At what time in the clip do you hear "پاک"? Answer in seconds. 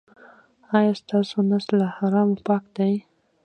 2.47-2.63